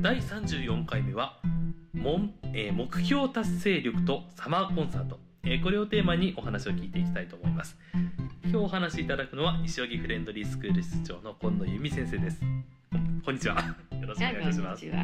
[0.00, 1.38] 第34回目は
[2.54, 7.76] えー目標達成力とサマーコンサート、えーこれをテーマにお話を聞いていきたいと思います。
[8.44, 12.40] 今日お話しいただくのは西荻フレンドリースクール室長の今野由美先生です。
[13.24, 13.56] こんにちは。
[14.00, 14.86] よろしくお願いいたします。
[14.86, 14.96] は。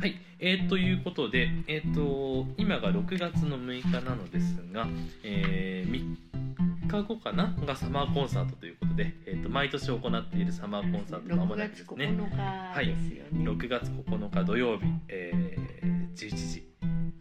[0.00, 4.88] はい、えー、ということで、えー、と今が6月の6日なのですが、
[5.22, 6.49] え3
[6.90, 7.54] 日後かな？
[7.64, 12.06] がサマーコンサートということで、えー、と毎年行っているサマーコンサート間も6月なくですね。
[12.06, 13.50] 9日ですよね。
[13.50, 16.66] 6月9日土曜日、えー、11時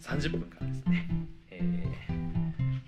[0.02, 1.08] 30分からですね、
[1.52, 1.90] えー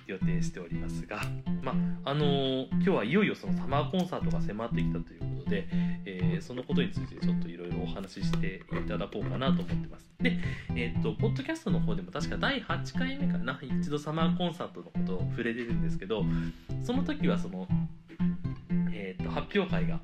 [0.08, 1.22] 予定しておりますが、
[1.62, 1.72] ま
[2.04, 5.68] ああのー今日はいよいよそのサマーコンサートが迫ってきたということで、
[6.06, 10.10] えーそのことについてちょっといろいろお話ししていただこうかなと思ってます。
[10.20, 10.40] で、
[10.76, 16.26] えっ、と、ポッドキャストの方でも確か第8回目かな、一度サマーコンサートのことを触れてるんですけど、
[16.84, 17.68] その時はその、
[18.92, 20.00] えー、と発表会が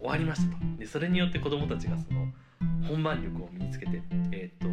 [0.00, 2.28] 終わりましたとでそれによって子どもたちがその
[2.86, 4.68] 本番力を身につけて、えー、と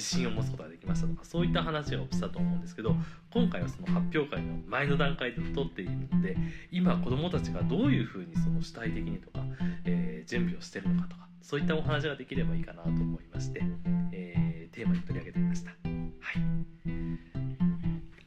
[0.00, 2.96] 自信を持つことができましたとかそういった話をしたと思うんですけど
[3.32, 6.36] 今回はその発表会の前の段階で撮っているので
[6.72, 9.40] 今子どもたちがどういうふうにその主体的にとか、
[9.84, 13.62] えー準備をしてるのかとかそういったお話ができればいいかなと思いまして、
[14.12, 15.70] えーテーマに取り上げてみました。
[15.70, 15.80] はい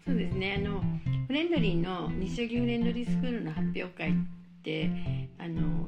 [0.06, 0.56] そうですね。
[0.58, 0.84] あの
[1.28, 4.14] フレンドリーの西荻フレンドリースクールの発表会っ
[4.64, 4.92] て
[5.38, 5.88] あの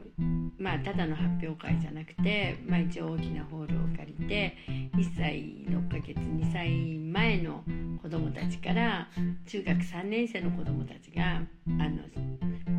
[0.66, 4.58] まあただの発表会じゃなくて、まあ一応大きなホールを借りて
[4.98, 7.62] 1歳6ヶ月2歳前の
[8.02, 9.08] 子どもたちから
[9.46, 12.02] 中学3年生の子どもたちがあの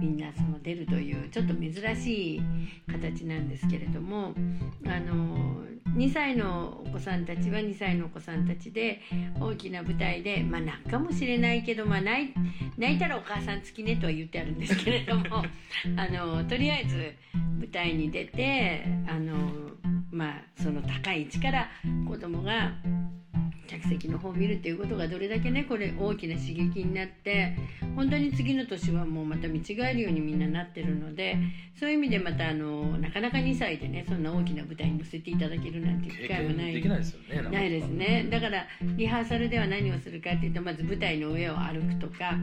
[0.00, 2.42] みんなその出るというちょっと珍しい
[2.90, 4.34] 形なんですけれども
[4.84, 5.64] あの
[5.96, 9.00] 2歳のお子さんたちは2歳のお子さんたちで
[9.40, 12.34] 大きな舞台でまあ泣くかもしれないけど、まあ、泣い
[12.76, 15.44] 泣いたらお母さん付きねとは言ってあるんですけれども
[15.96, 17.14] あのとりあえず
[17.58, 19.34] 舞台に出てあの、
[20.10, 21.68] まあ、その高い位置から
[22.08, 22.72] 子供が
[23.66, 27.56] 客席の方を見るっていうことがどれだけねこれ大きな刺激になって
[27.94, 31.36] 本当に次の年はもうまた見違えるようにみんななってるので
[31.78, 37.42] そういう意味でまたあのなかなか2歳でねそんな大きな舞台に乗せていただけるなんていう経機会はない験できないですよね。
[37.42, 42.34] かないですねだからリハーサルでは何をするかっていうとまず舞台の上を歩くとか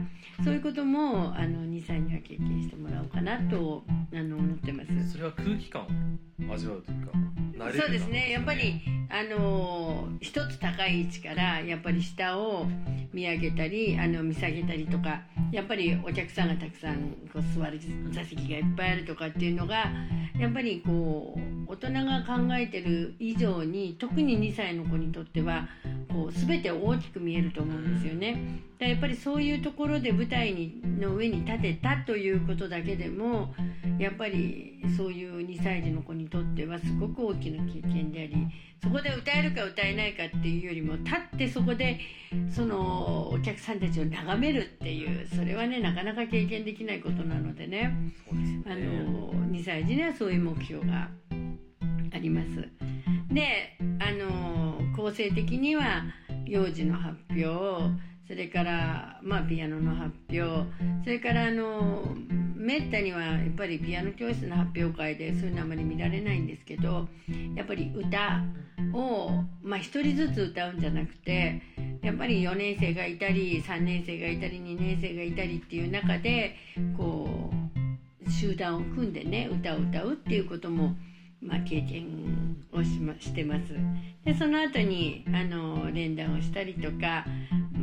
[0.44, 5.12] そういうこともあの2歳には経験してもらおうかなとあの思ってます。
[5.12, 7.12] それは空気感を味わうというか、
[7.58, 12.66] そうですねやっぱりあの一つ高い位置からやっぱり下を
[13.12, 15.22] 見上げたりあの見下げたりとか
[15.52, 17.78] やっぱりお客さんがたくさんこう座る
[18.10, 19.86] 座席がいっぱいあるとかっていうのが
[20.38, 21.38] やっぱりこ
[21.68, 25.68] う大人が考えてる以上に特に2歳の子にとっては
[26.12, 28.36] こう全て大きく見えると思うんですよね。
[28.78, 33.54] だやっぱりそういうところで舞台にの上に立てたということだけでも
[33.98, 38.34] やっぱりそういう2歳児の子にとってはすごく大きな経験であり
[38.82, 42.00] そこで歌えるか歌えないかっていうよりも立ってそこで
[42.50, 48.12] そのお客さんたちを眺めるっていうそれはねなかなか経験できないことなのでね
[48.66, 51.08] あの2歳児にはそういう目標が
[52.12, 52.68] あります。
[53.32, 56.04] であの構成的には
[56.44, 60.66] 幼児の発表それから、まあ、ピアノの発表
[61.04, 62.14] それからあの
[62.56, 67.08] めったにはやっぱりピアノ教室の発表会でそういうのあまり見られないんですけど
[67.54, 68.42] やっぱり歌
[68.94, 71.60] を、まあ、1人ずつ歌うんじゃなくて
[72.02, 76.56] やっぱり4年生がいたり3年生がいたり2年生がいたりっていう中で
[76.96, 77.50] こ
[78.26, 80.94] う集団を組んでね歌を歌うっていうことも、
[81.42, 83.74] まあ、経験をし,、ま、してます。
[84.24, 87.26] でその後にあの連弾をしたりとか、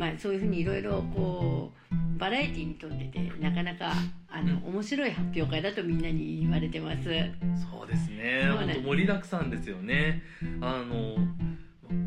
[0.01, 3.93] まあ、そういうふうにいろいろこうバラエティに富んでてなかなか
[4.31, 7.03] あの面白い発表会だとみんなに言われてます。
[7.03, 8.49] そうですね。
[8.51, 10.23] 本当盛りだくさんですよね。
[10.59, 11.17] あの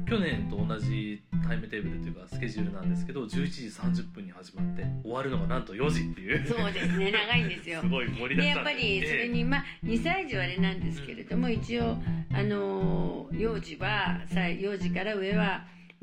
[0.08, 6.44] 去年と同じタイムテーブルというかスケジュールなんですけど11時30分に始まって終わるのがなんと4時っていう。
[6.48, 7.12] そうですね。
[7.12, 7.80] 長いんですよ。
[7.80, 8.46] すごい盛りだくさんで。
[8.48, 11.96] やっぱりそれにまあ2歳児はあれなんですけれども一応
[12.32, 15.52] あの幼児はさ幼児から上は、ま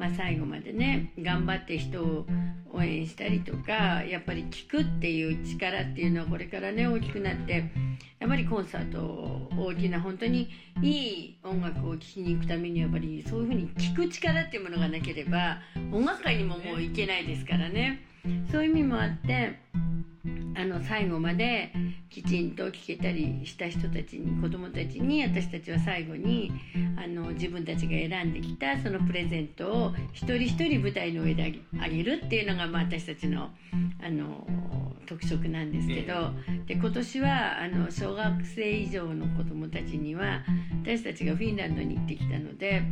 [0.01, 2.25] まあ、最後までね頑張って人を
[2.73, 7.71] 応援したりとかやっぱり聞くっていう力っていうのはこれからね大きくなって
[8.19, 10.49] やっぱりコンサート大きな本当に
[10.81, 15.59] いい音楽を聴きに行くためにやっぱりそういうふうに聞く力っていうものがなければ
[15.93, 18.07] 音楽会にももう行けないですからね。
[18.51, 19.59] そういう意味もあって
[20.55, 21.71] あの最後まで
[22.09, 26.51] きちんと聞けたりした人たちに子どもたちに私たちは最後に
[26.97, 33.49] あの自分たちが選んできたそのプレゼントを一人一人舞台の上であげるっていうのが、まあ、私たちの
[34.03, 34.47] あの
[35.05, 36.31] 特色なんですけど
[36.67, 40.43] で今年はあの小学生以上の子どもたちには
[40.83, 42.83] 私たちがフィンランドに行ってきたので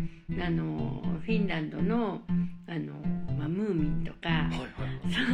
[0.42, 2.22] あのフィンランドの
[2.68, 2.94] あの、
[3.38, 4.30] まあ、ムーミンとか。
[4.30, 5.26] はいはいはいそう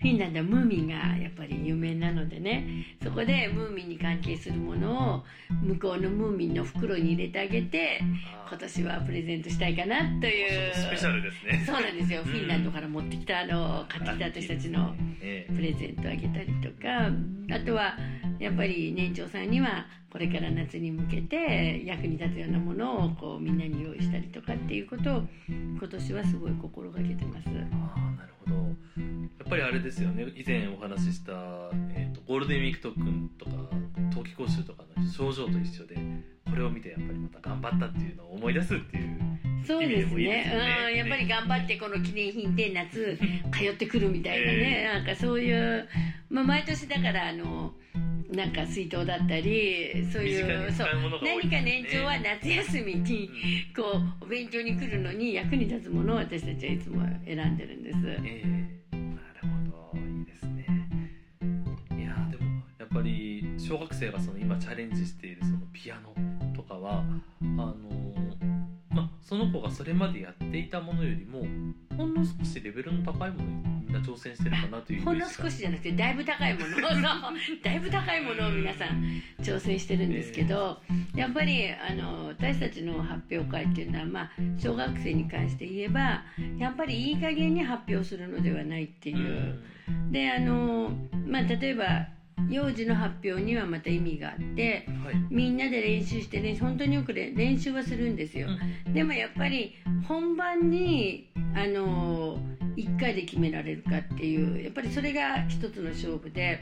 [0.00, 2.86] フィンランドはムーミンがやっぱり有名なのでね。
[3.02, 5.24] そこでムーミンに関係するものを
[5.62, 8.00] 向こうのムーミンの袋に入れてあげて
[8.48, 10.74] 今年はプレゼントしたいかなという。
[10.74, 11.64] スペシャルですね。
[11.66, 12.22] そうなんですよ。
[12.24, 17.10] フィンランドから持ってきたあの買ってきた私たちのえプレゼントあげたりとか。
[17.50, 17.96] あとは
[18.38, 27.48] やっぱり年長さんにはこれから夏に向けて役に立つようなものをこうみんなに用意したりとかっていうことを今年はすごい心がけてます。
[27.48, 31.32] ああなるほどやっぱりあれですよね以前お話しした、
[31.94, 33.52] えー、とゴールデンウィーク特訓とか
[34.14, 35.96] 冬季講習とかの症状と一緒で
[36.48, 39.32] これを見てやっぱりまた頑張ったっていうのを思い出すっていう
[39.66, 40.22] そうですね。
[40.22, 40.52] よね。
[40.90, 43.16] うん、やっぱり頑張ってこの記念品で夏
[43.52, 45.88] 通ってくるみたいなね、なんかそういう、
[46.30, 47.72] まあ、毎年だからあの
[48.32, 50.88] なんか水筒だったりそういうそう。
[51.22, 53.30] 何か年長は夏休みに
[53.76, 53.82] こ
[54.20, 57.98] うお勉強に来るのに役に立つものを私たちはいつも選んでるんです。
[58.24, 58.96] ええ。
[58.96, 59.98] なるほど。
[59.98, 60.66] いいですね。
[61.92, 66.12] いやでもやっぱり小学生がその今チャレンジしているそのピアノ。
[66.14, 66.31] と
[66.72, 67.04] かはあ
[67.44, 67.74] の
[68.90, 71.40] まあその子がそれまでやっていたものよりも
[71.96, 73.50] ほんの少しレベルの高いものに
[73.86, 76.76] みんな挑戦してるかなというほんの少しじゃなくてだいぶ高いもの
[77.62, 80.80] だいぶ高いものを皆さん挑戦してるんですけど、
[81.14, 86.24] やっぱりあの私たちの発表会っていうのは、まあ、小学生に関して言えば
[86.58, 89.28] やっぱりいい加減に発表するのではないってういう。
[89.30, 89.62] ん
[90.10, 90.90] であの、
[91.26, 92.06] まあ、例えば
[92.48, 98.48] 幼児の発表にはまた意味があってはいみんなで練習してね本当によくれ練習はするんですよ。
[98.92, 99.74] でもやっぱり
[100.06, 102.38] 本番にあの
[102.76, 106.60] 1回で決められるかっていうやっぱりそれが一つの勝負で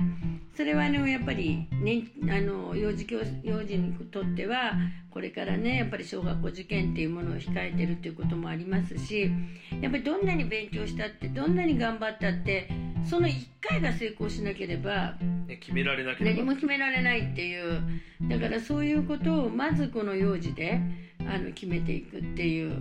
[0.57, 4.73] それはあのやっぱり、ね、あの幼児教幼児にとっては
[5.11, 9.31] これからねやっぱり小学校受験っていうものを控えてるっていうこともありますし
[9.81, 12.69] やっぱりどんなに勉強したってどんなに頑張ったって
[13.05, 15.15] その1回が成功しなければ
[15.51, 16.37] ね決められなければ。
[16.37, 17.83] 何も決められないっていう。
[18.29, 20.81] だからそういうことをまずこの幼児で
[21.29, 22.81] あの決めていくっていう。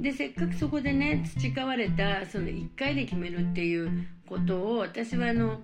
[0.00, 5.60] でせっかくそこでね培われたその1回で決めるっていうことを私はあの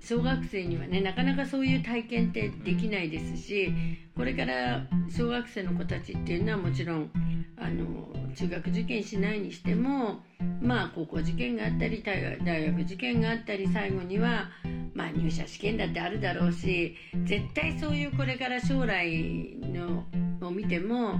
[0.00, 3.72] 小学生にはねなかなかそういう体験ってできないですし
[4.16, 7.10] これから小学生の子たちっていうのはもちろん
[7.56, 10.22] あの中学受験しないにしても
[10.60, 14.48] まあ高校受験があったり大学受験があったり最後には
[14.94, 20.04] まあ入社試験だってあるだろうし絶対そういうこれから将来の
[20.40, 21.14] を見ても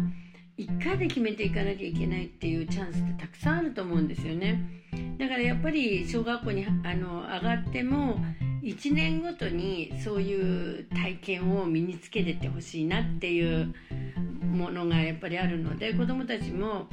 [0.58, 4.60] 1回で決めていかなきゃいけないっていうチャンスってたくさんあると思うんですよね。
[5.18, 8.18] だからやっぱり小学校にあの上がっても
[8.62, 13.72] 1年ごとにそういう体験を身につけてってほしいなっていう
[14.42, 16.88] ものがやっぱりあるので子どもたちも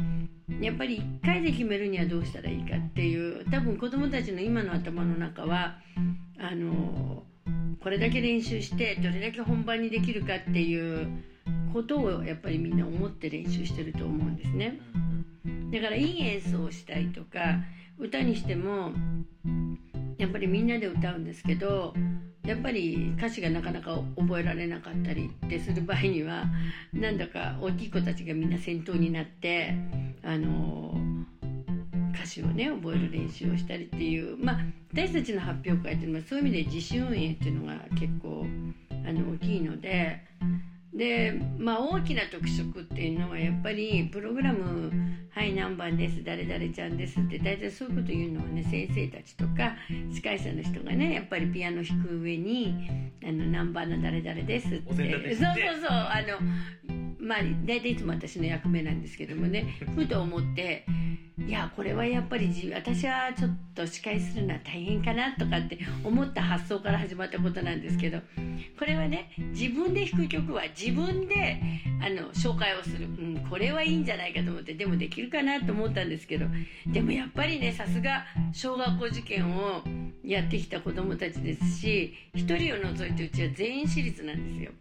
[0.61, 5.79] やっぱり1回で決めるにはどうしたらいいかっていう多分子どもたちの今の頭の中は
[6.37, 7.23] あの
[7.81, 11.07] これだけ練習してどれだけ本番にできるかっていう
[11.75, 14.79] ことをやっぱりみんな思って練習してると思うんですね。
[15.73, 17.63] だからいい演奏をしたいとか
[17.99, 18.91] 歌にしても
[20.17, 21.93] やっぱりみんなで歌うんですけど
[22.45, 26.45] やっぱり歌詞がなかなか覚えられなかったりってする場合には
[26.93, 29.75] なんだか大きい子たちがみんな先頭になって
[30.23, 30.97] あの
[32.13, 34.59] 歌詞をね覚える練習をしたりっていうまあ
[34.93, 38.45] 私たちの発表会っていうのはそういう意味で自主運営っていうのが結構
[39.05, 40.23] あの大きいので。
[40.95, 44.91] でまあ大きな特色っていうのはやっぱりプログラム
[45.29, 49.75] 「はい何番です誰々ちゃんです」って大体そういうこと言うのはね先生たちとか
[50.11, 52.89] 司会者の人がねやっぱりピアノ弾く上に
[53.23, 54.83] 「あの何番の誰々です」って。
[54.85, 55.15] そうそう
[55.81, 55.89] そう。
[55.89, 56.39] あの
[57.19, 60.85] まあ大体いつも私の役目なんですけどもねふと思って
[61.37, 68.19] いやこれはやっぱり自私はちょっと司会するのは大変かなとかって思った発想から始まったことなんですけど
[68.79, 71.61] これはね自分で弾く曲は自分で
[72.01, 76.45] あの紹介をする、うん、これはいいんじゃないかと思ってでもできるかなと思ったんですけど
[76.87, 79.81] でもやっぱりねさすが小学校受験を
[80.23, 84.71] やってきた子どもたちですし1人を除いてうちは全員私立なんですよ。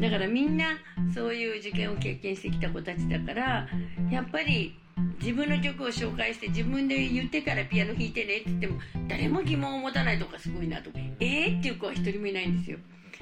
[0.00, 0.78] だからみんな
[1.12, 3.66] そういう受験を経験してきた子たちだから
[4.10, 4.74] やっぱり
[5.20, 10.90] 自分の曲を紹介して自分で言ってからピアノ弾いてねって言っても誰も疑問を持たないとかすごいなと
[11.20, 12.78] えーっていう子は一人もいないんですよ。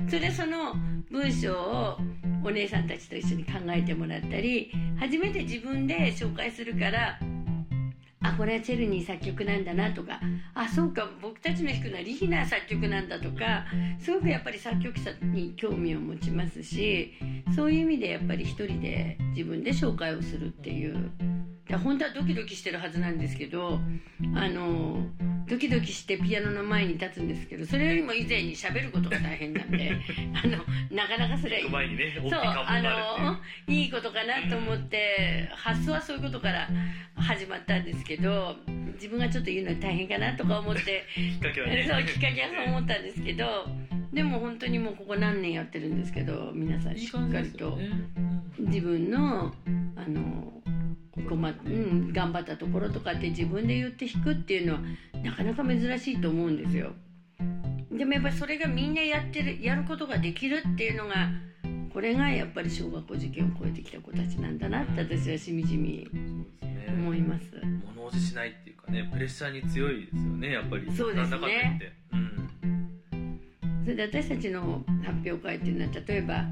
[0.08, 0.74] それでその
[1.10, 1.98] 文章を
[2.44, 7.18] お姉さんたちと一緒に考えてもらったり初めて自分で紹介するから
[8.22, 10.20] あこれはチェルニー作曲なんだなとか
[10.54, 13.64] あそうか僕たちの弾くのはリヒナー作曲なんだとか
[13.98, 17.12] すごくやっぱり作曲者に興味を持ちますし
[17.54, 21.10] そういう意味でやっぱり一人で自分で紹介をするっていう。
[21.68, 23.80] だ本当はドキドキしてるはずなんですけど
[24.36, 25.04] あの
[25.48, 29.92] ドキドキしてピアノの前に立つんですけどそれよりも以前に喋ることが大変なんで
[30.34, 30.58] あの
[30.90, 36.68] なかなかそれ行く前にねそうあのいいことかなと思って発想はそういうことから
[37.16, 38.56] 始まったんですけど
[38.94, 41.86] 自分がちょっと言うのは大変かなとか思ってきっかけはね。
[41.88, 43.66] そうきっかけはそう思ったんですけど
[44.12, 47.78] でも本当にもうここ何年やってるんですけど皆さんしっかりと
[48.58, 49.52] 自分の
[49.96, 50.52] あの
[51.28, 54.80] うん、頑張ったところとかって自分で言って弾くっていうのは
[55.24, 56.92] なかなか珍しいと思うんですよ。
[57.90, 61.30] でもやっぱりそれがみんなやってるやることができるっていうのが
[61.96, 66.06] これがやっぱり小学校受験を超えてきた子たちなんだなって私はしみじみ
[66.90, 67.46] 思います。
[67.86, 70.94] 物おじしないっていうかねプレッシャーに強いですよねやっぱり。
[70.94, 71.94] そうですね。
[72.12, 73.40] うん。
[73.84, 76.44] それで私たちの発表会っていうのは例えば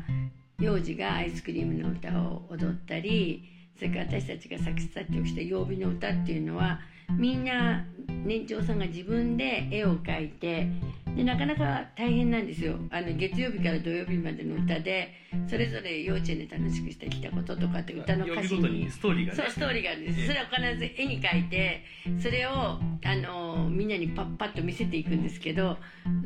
[0.58, 3.44] 幼児がアイスクリームの歌を踊ったり
[3.76, 10.68] それから私たちが作詞作曲した曜日の歌っていうのはみんな年長さんが自分で絵を描いて
[11.16, 12.76] でなかなか大変なんですよ。
[12.90, 15.12] あの月曜日から土曜日までの歌で
[15.48, 18.90] それぞれ幼稚園で楽しくしてきたこととかって歌の歌詞に。
[18.90, 19.36] ストーリーがね。
[19.36, 20.00] そうストーリーがある。
[20.00, 21.82] んですそれを必ず絵に描いて
[22.20, 22.80] それをあ
[23.16, 25.78] のみんなにパッパッと見せていくんですけど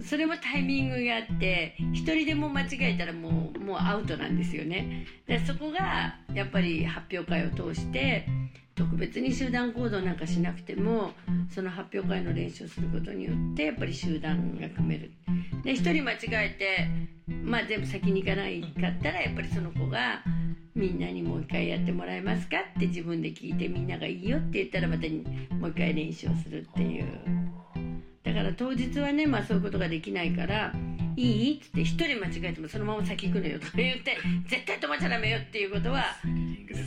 [0.02, 5.06] それもタイミングがあって一人でも間違えたらもうもうアウトなんですよね。
[5.26, 8.26] でそこがやっぱり発表会を通して
[8.78, 11.10] 特別に集団行動なんかしなくても
[11.50, 15.10] その発表会の練習をすることによってやっぱり集団が組める。
[15.64, 16.88] で一人間違えて
[17.42, 20.22] まあ全部先に行かないかったらやっぱりその子が
[20.76, 22.58] みんなにもう一回やってもらえますか？
[22.58, 25.08] って自分で聞いてみんながいいよって言ったらまた
[25.56, 27.06] もう一回練習をするっていう。
[28.22, 30.72] だから当日はね、まあ、そういうことができないから
[31.18, 33.58] 「いい?」っつって一人間違えてもそのまま先行くのよ。
[33.58, 36.04] とか言って絶対止まっちゃダメよっていうことは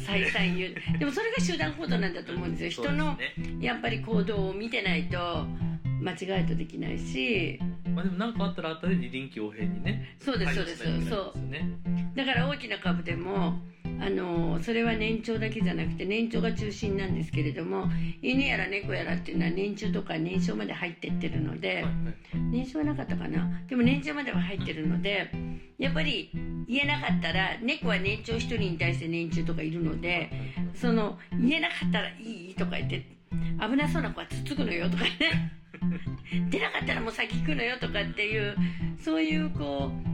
[0.06, 0.98] 再三言う。
[0.98, 2.70] でもそれが集団行動なんだと思うんですよ。
[2.70, 3.18] 人の
[3.60, 5.46] やっぱり行動を見てないと
[6.02, 7.60] 間違えとできないし。
[7.94, 11.66] まあでも何かあったらあったで臨機応変にねそうですそうですそうですよね。
[12.16, 13.60] だから大きな株でも
[14.02, 17.86] あのそれは年長だけじゃなくて年長が中心なんですけれども
[18.24, 21.86] 犬やら猫やらっていうのは年中とか年少まで入ってってるので
[22.34, 23.62] 年少はなかったかな。
[23.70, 25.30] でも年長までは入ってるので
[25.78, 26.32] やっぱり
[26.68, 30.32] 言えなかったら猫は年長1人に対して年中とかいるので
[30.74, 33.06] その言えなかったらいいとか言って
[33.60, 35.12] 危なそうな子はつっつくのよとかね。
[36.50, 38.56] 出なかったらもう先行くのよとかっていう
[39.00, 40.12] そういうこう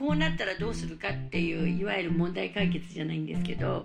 [0.00, 3.84] こうなったらどうするかっていういわゆる問題解決じゃないんですけど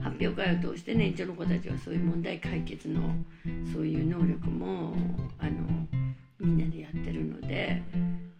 [0.00, 3.16] 発表会を通して年長の子たちはそういう問題解決の
[3.72, 4.94] そういう能力も
[5.40, 5.88] あの
[6.38, 7.82] みんなでやってるので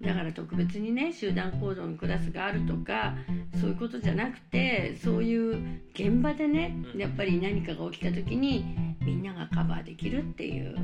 [0.00, 3.16] だから特別にね集団行動のクラスがあるとか
[3.60, 8.64] そういうことじゃなくてそういう現場でねやっぱり何かが起きた時に
[9.00, 10.76] みんながカバーできるっていう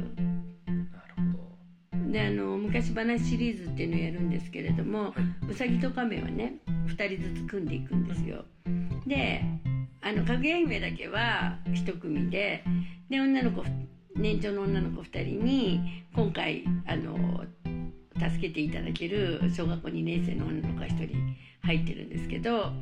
[2.12, 5.50] であの昔話シリーズっていうのをやるんですけれども、はい。
[5.50, 8.44] うさぎと亀はね2人ずつ組んでいくんですよ。
[9.06, 9.42] で
[10.02, 12.62] あのかぐや姫だけは1組で
[13.08, 13.64] で女の子
[14.14, 17.16] 年長の女の子2人に今回あの
[18.14, 21.16] 助けていただける小学校2年生の女の子が1人
[21.62, 22.72] 入ってるんですけど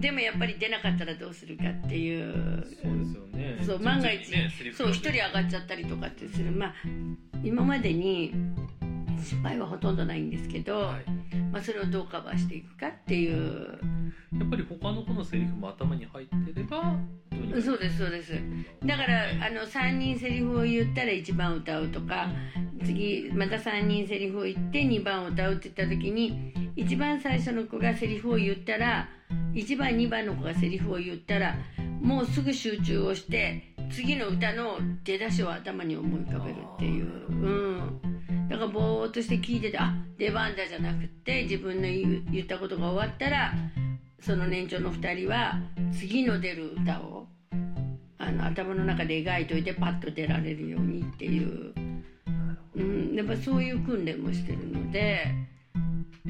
[0.00, 3.58] でもやっぱり出なかったらどうするかっていうそうですよね。
[3.64, 4.50] そう万が一、ね。
[4.76, 6.52] そう一人上がっちゃったりとかってする。
[6.52, 6.74] まあ
[7.42, 8.32] 今までに
[9.18, 11.04] 失敗はほとんどないんですけど、はい。
[11.52, 13.78] まあ、それをどうカバーしていくかっていう。
[14.38, 16.96] やっぱり他の子のセリフも頭に入ってれば
[17.62, 18.32] そうですそうです。
[18.84, 22.28] だからあの3人セリフを言ったら1番歌うとか
[22.84, 29.08] 次また3人セリフを言って2番歌うって言った時に一番最初の子がセリフを言ったら
[29.52, 31.56] 1番2番の子がセリフを言ったら
[32.00, 43.52] もうすぐ集中をして次の歌の出だしを頭に思い浮かべるっていう、うん、だからぼーっとして聞いててあ出番だじゃなくて自分の言ったことが終わったら
[44.20, 45.60] その年長の2人は
[45.92, 47.26] 次の出る歌を
[48.18, 51.74] あの頭の中で描いといてパッと出られるようにっていう、
[52.76, 55.26] うん、やっぱそういう訓練もしてるので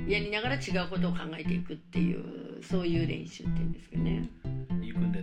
[0.09, 4.29] やりながら違うことを考えていくっていうそういう練習っていうんですかね。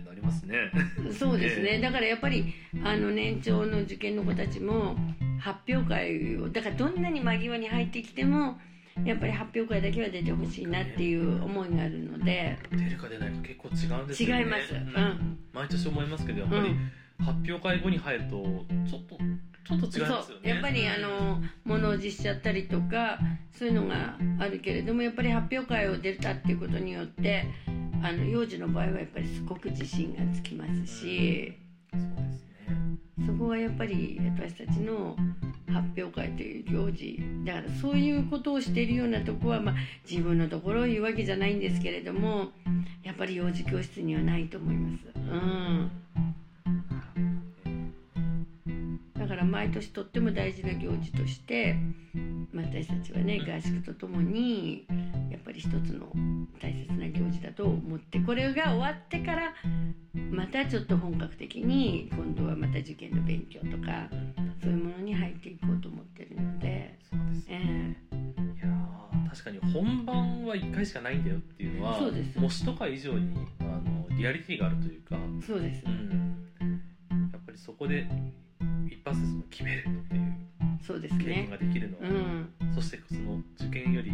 [0.00, 0.70] になりますね。
[1.12, 1.80] そうですね、ええ。
[1.80, 2.54] だからやっぱり
[2.84, 4.96] あの年長の受験の子たちも
[5.38, 8.58] 発表会をだからどんなに間際に入ってきても
[9.04, 14.40] やっぱり発表会だけは出てほしいなっていう思いがあるので出るか出ないか結構違うんですよね。
[14.40, 14.74] 違います。
[14.74, 14.80] うん。
[14.80, 15.38] ん。
[15.52, 16.92] 毎年思いますけどやっぱりうん。
[17.20, 18.42] 発表会後に入ると
[18.88, 19.18] ちょっと
[19.62, 20.50] ちょっと違いますよね。
[20.50, 23.18] やっぱりあの物おじしちゃったりとか
[23.52, 27.46] そういうのがあるけれどもやっぱり発表会を出たっていうことによって
[28.02, 31.54] あの幼児の場合はやっぱりすごく自信がつきますし。
[33.26, 35.16] そこがやっぱり私たちの
[35.66, 39.74] 発表会という行事だからそういうことをしているようなとこは、まあ、
[40.08, 42.48] 自分のところを言うわけじゃないんですけれども
[43.02, 45.04] やっぱり幼児教室にはないと思います。
[45.14, 45.90] うん
[49.14, 51.76] だから毎年とっても大事な行事として
[52.52, 54.86] まあ私たちはね合宿とともに
[55.50, 56.12] ぱり一つの
[56.62, 59.52] 大切な行事だと思ってこれが終わってから
[60.30, 64.08] またちょっと本格的に今度はまた受験の勉強とか
[64.62, 67.96] そういうものに入っていこうと思ってるので、そうですえね。
[68.12, 72.38] いやー確かに本番は1回しかないんだよっていうのはそうです。
[72.38, 75.82] 模試とか以上にあのリアリティがあるというか、えそうです。
[75.86, 76.36] うん、
[77.32, 78.06] やっぱりそこで
[78.88, 80.30] 一発でその決めるっていう
[80.82, 82.74] そうです経験ねができるのは、うん。
[82.74, 84.09] そしてその受験より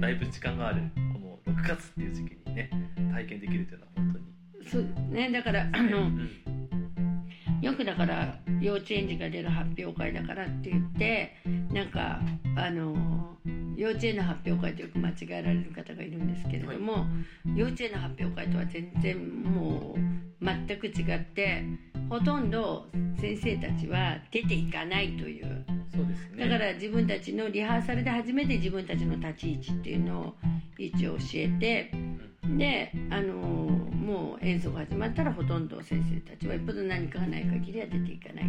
[0.00, 0.82] だいぶ時間がある。
[1.12, 2.70] この6月っていう時期にね
[3.12, 4.24] 体験できるというのは本当に。
[4.70, 6.28] そうねだからあうのん。
[7.60, 11.34] よくだから幼稚園児が出る発表会だからって言って
[11.72, 12.20] なんか
[12.56, 13.36] あの
[13.76, 17.06] 幼稚園の発表会とよく間違えられる方がいるんですけれども、
[17.54, 19.94] 幼稚園の発表会とは全然も
[20.40, 21.64] う全く違って
[22.08, 22.86] ほとんど
[23.20, 25.64] 先生たちは出ていかないという。
[25.94, 26.48] そうですね。
[26.48, 30.34] だから自分たちのリハーサルで初めて自分たちの立ち位置っていうのを
[30.78, 31.90] 一応教えて
[32.56, 38.44] であのもう演奏が始まったらほとんど先生たちはよっぽど何かがない限りは出ていかない。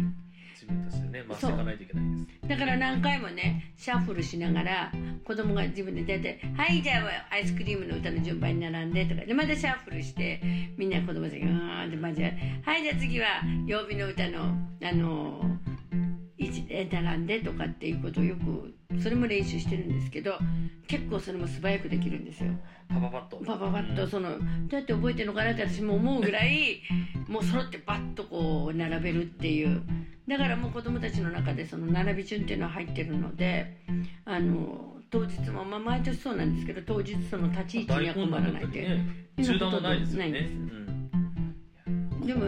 [0.54, 2.48] 自分たちでね回していかないといけないです。
[2.48, 4.92] だから何回もねシャッフルしながら
[5.24, 9.24] 子供が自分で出て「はいじゃあアイスクリームの歌の順番に並んで」とか。
[9.24, 10.38] でまたシャッフルして
[10.76, 11.50] みんな子供たちが「う
[11.86, 12.28] ん」ってまじは
[12.76, 15.69] いじゃあ次は曜日の歌のあのー
[16.50, 20.34] 置で並んでとかっていうことをよくそれも練習してるんですけど
[20.86, 22.50] 結構それも素早くできるんですよ。
[22.88, 23.36] パパパッと。
[23.38, 24.40] パパパッとそのどう
[24.74, 26.82] やって覚えてるのかなって私も思うぐらい
[27.28, 29.82] もう揃ってバッとこう並べるっていう。
[30.28, 33.78] だからもう子供たちの中でその並び順っていうのは入ってるので
[34.24, 39.04] あの当日も、まあ、毎年そうなんですけど当日その立ち位置には困らないで、ね。
[39.42, 40.50] 中断はないですよね
[42.30, 42.46] でも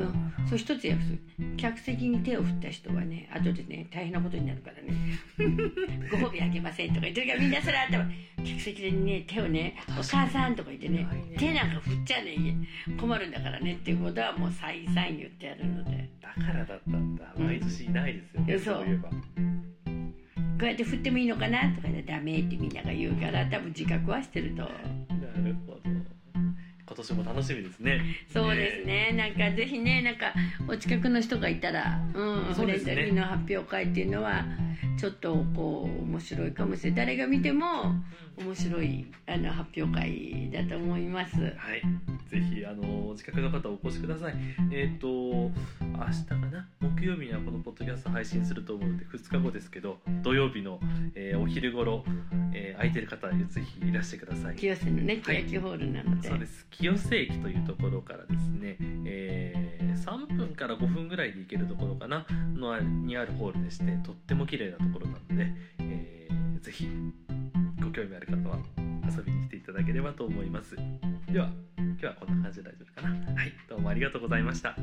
[0.48, 4.94] そう一つ約束客席に手を振った人はね後でね大変なことになるからね。
[6.08, 8.08] ご褒美あげませんとか言ってるからみんなそれあったら
[8.44, 11.04] 客席でね手をね「お母さん」とか言ってね
[11.36, 12.36] 手なんか振っちゃね
[12.96, 16.08] 困るんだからねっていうことはもう再三言ってやるので。
[16.20, 17.34] だからだったんだ。
[17.36, 18.88] 毎年いないですよね、うんそう。
[18.88, 19.10] いえば。
[19.10, 19.16] こ
[20.62, 24.68] うやって振ってもいいのかなとか言ってダメってみんなが言うから多分自覚はしてるとな
[25.44, 25.71] るほど
[26.92, 28.02] 今年も楽しみですね。
[28.30, 29.12] そうですね。
[29.12, 30.34] なんかぜひねなんか
[30.68, 32.92] お近くの人がいたらうんそうですね。
[32.92, 34.44] ンダリーの発表会っていうのは
[34.98, 37.06] ちょっとこう面白いかもしれない。
[37.06, 37.66] 誰が見ても
[38.36, 41.40] 面白いあの発表会だと思います。
[41.40, 41.82] はい、
[42.28, 44.34] ぜひあのお近くの方お越しください。
[44.70, 45.50] えっ、と明
[46.28, 46.41] 日
[47.02, 50.78] 木曜日にはこのポッドキャスト配信すると思うので2日後ですけど土曜日の、
[51.16, 52.04] えーお昼頃、
[52.54, 54.54] えー空いてる方ぜひいらしてください。
[54.56, 56.64] 清瀬のね欅ホールなので、そうです。
[56.70, 66.88] 清瀬駅というところからですね、えー3分から5分ぐらいで行けるところかなのにあるホールでしてとっても綺麗なところなので、えーぜひ
[67.82, 68.58] ご興味ある方は
[69.10, 70.76] 遊びに来ていただければと思います。
[71.28, 73.34] では今日はこんな感じで大丈夫かな。
[73.34, 74.76] はいどうもありがとうございました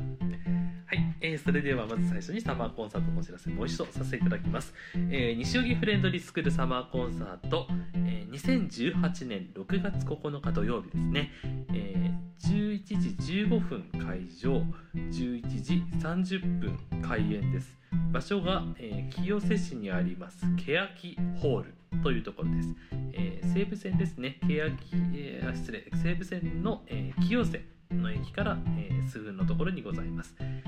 [0.90, 11.30] はい、えーそれではまず最初にサマーコンサートのお知らせもう一度させていただきます、えー西荻フレンドリースクールサマーコンサート、えー2018年6月9日土曜日ですね、
[11.72, 14.62] えー11時15分会場
[14.94, 16.76] 11時30分
[17.06, 17.78] 開演です。
[18.10, 22.68] 場所が、えー清瀬市にあります欅ホールというところです、
[23.12, 24.38] えー西武線ですね。
[24.48, 24.76] 欅、
[25.14, 25.88] えー失礼。
[26.02, 27.62] 西武線の、えー清瀬
[27.94, 30.62] の駅から、えー数分のところにございます、え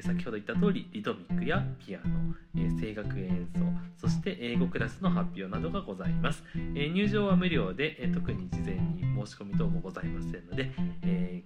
[0.00, 3.60] ー先ほど言った通りリトミックやピアノ、えー声楽演奏
[3.96, 6.42] そして英語クラスの発表などがございます、
[6.74, 10.70] え入場は無料で、え特に事前に申し込み等もございませんので、
[11.02, 11.42] え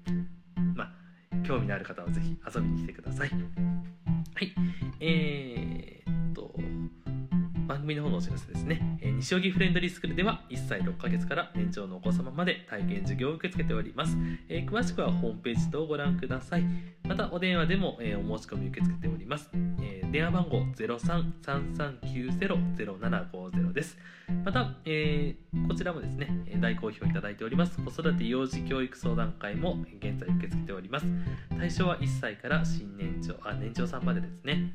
[0.74, 0.92] まあ
[1.46, 3.30] 興味のある方はぜひ遊びに来てください。
[3.30, 3.36] は
[4.44, 4.52] い。
[5.00, 6.54] えー、っと
[7.68, 14.16] 番組の方のお知らせですね、えー西荻フレンドリースクールでは1歳6ヶ月から年長のお子様まで体験授業を受け付けております、
[14.48, 16.64] えー詳しくはホームページ等をご覧ください。
[17.06, 19.50] またお電話でも、えーお申し込み受け付けております、
[19.82, 23.98] えー電話番号0333900750です。
[24.44, 26.28] また、えーこちらもですね
[26.60, 27.78] 大好評いただいております。
[27.82, 31.06] 子育て幼児教育相談会も現在受け付けております。
[31.58, 34.72] 対象は1歳から新年長あ年長さんまでですね、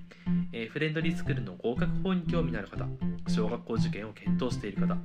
[0.51, 2.82] えーフレンドリースクールの合格法に興味のある方
[3.27, 4.97] 小学校受験を検討している方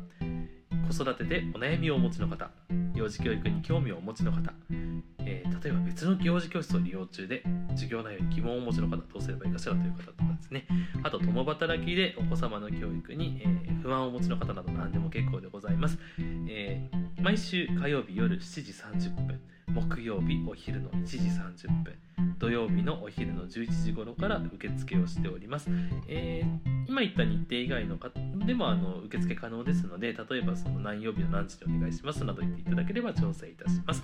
[0.88, 2.50] 子育てでお悩みをお持ちの方
[2.94, 4.52] 幼児教育に興味をお持ちの方、
[5.20, 10.66] えー例えば別の幼児教室を利用中で授業内容に疑問をお持ちの方どうすればいいかしらという方とかですね。
[11.02, 18.72] あと共働きでお子様の教育に、えー不安をお持ちの方など何でも結構でございます、えー毎週火曜日夜7時
[19.10, 21.94] 30分木曜日お昼の1時30分
[22.38, 25.68] 土曜日のお昼の11時頃から受付をしております、
[26.08, 34.02] えー今言った日程以外の方でもあの受付可能ですので例えばその何曜日の何時にお願いしますなど言っていただければ調整いたします。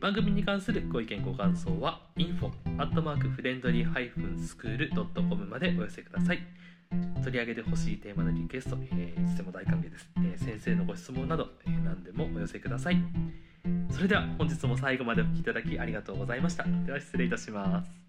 [0.00, 6.38] 番組に関するご意見ご感想は info アットマークフレンドリースクール .com までお寄せください。
[7.22, 12.96] 取り上げてほしいテーマのリクエスト、えーいつでも大歓迎です、えー先生のご質問など、えー何でもお寄せください。
[13.90, 16.64] それでは本日も最後までお聴きいただきありがとうございました。
[16.86, 17.99] では失礼いたします。